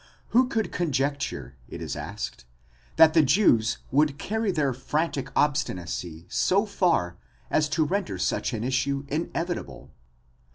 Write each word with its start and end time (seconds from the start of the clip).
Who 0.29 0.47
could 0.47 0.71
conjecture, 0.71 1.55
it 1.69 1.79
is 1.79 1.95
asked, 1.95 2.45
that 2.95 3.13
the 3.13 3.21
Jews 3.21 3.77
would 3.91 4.17
carry 4.17 4.51
their 4.51 4.73
frantic 4.73 5.29
obstinacy 5.35 6.25
so 6.27 6.65
far 6.65 7.17
as 7.51 7.69
to 7.69 7.85
render 7.85 8.17
such 8.17 8.51
an 8.51 8.63
issue 8.63 9.05
inevitable? 9.09 9.91